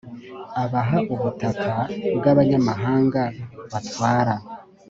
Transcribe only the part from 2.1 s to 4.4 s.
bw abanyamahanga Batwara